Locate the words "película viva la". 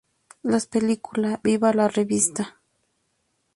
0.65-1.87